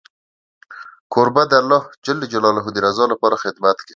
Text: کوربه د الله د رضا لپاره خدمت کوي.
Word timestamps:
کوربه 1.13 1.43
د 1.51 1.53
الله 1.61 1.83
د 2.75 2.77
رضا 2.85 3.05
لپاره 3.13 3.41
خدمت 3.43 3.77
کوي. 3.81 3.89